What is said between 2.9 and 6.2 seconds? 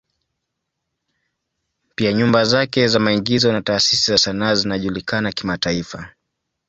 maigizo na taasisi za sanaa zinajulikana kimataifa.